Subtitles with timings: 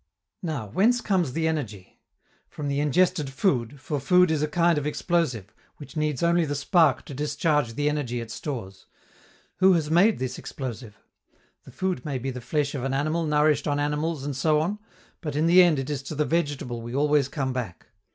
[0.41, 1.99] Now, whence comes the energy?
[2.49, 6.55] From the ingested food, for food is a kind of explosive, which needs only the
[6.55, 8.87] spark to discharge the energy it stores.
[9.57, 10.97] Who has made this explosive?
[11.65, 14.79] The food may be the flesh of an animal nourished on animals and so on;
[15.21, 17.85] but, in the end it is to the vegetable we always come back.